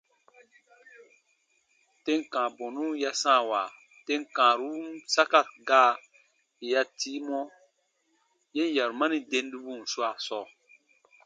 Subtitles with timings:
[2.03, 3.61] Tem kãa bɔnu ya sãawa
[4.05, 5.39] tem kãarun saka
[5.69, 5.91] gaa
[6.61, 7.39] yè ya tii mɔ
[8.55, 10.45] yen yarumani dendibun swaa sɔɔ.